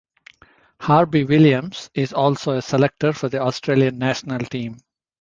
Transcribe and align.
Harby-Williams 0.79 1.91
is 1.93 2.11
also 2.11 2.53
a 2.53 2.61
selector 2.63 3.13
for 3.13 3.29
the 3.29 3.39
Australian 3.39 3.99
National 3.99 4.39
team. 4.39 4.77